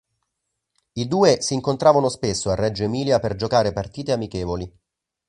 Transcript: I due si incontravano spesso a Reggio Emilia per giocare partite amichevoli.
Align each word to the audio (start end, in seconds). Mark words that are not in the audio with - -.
I 0.93 1.07
due 1.07 1.41
si 1.43 1.53
incontravano 1.53 2.09
spesso 2.09 2.49
a 2.49 2.55
Reggio 2.55 2.81
Emilia 2.81 3.19
per 3.19 3.35
giocare 3.35 3.71
partite 3.71 4.11
amichevoli. 4.13 4.77